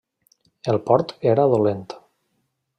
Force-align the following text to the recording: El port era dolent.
El 0.73 0.79
port 0.87 1.13
era 1.35 1.47
dolent. 1.53 1.87